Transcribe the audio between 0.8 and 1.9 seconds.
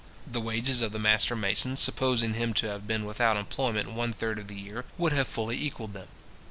of the master mason,